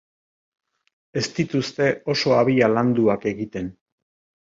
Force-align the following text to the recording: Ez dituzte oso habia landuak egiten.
Ez 1.21 1.23
dituzte 1.41 1.91
oso 2.17 2.37
habia 2.41 2.73
landuak 2.81 3.33
egiten. 3.37 3.73